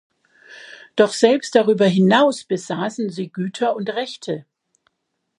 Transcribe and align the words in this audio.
Doch 0.95 1.13
selbst 1.13 1.53
darüber 1.53 1.85
hinaus 1.85 2.43
besassen 2.43 3.11
sie 3.11 3.29
Güter 3.31 3.75
und 3.75 3.87
Rechte. 3.91 4.47